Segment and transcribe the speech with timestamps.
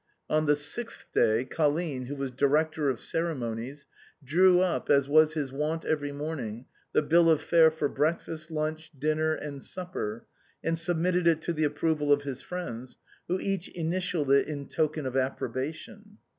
[0.31, 3.85] On the sixth day Colline, who was director of ceremonies,
[4.23, 8.89] drew up, as was his wont every morning, the bill of fare for breakfast, lunch,
[8.97, 10.25] dinner, and supper,
[10.63, 15.05] and submitted it to the approval of his friends, who each initialled it in token
[15.05, 16.17] of approbation.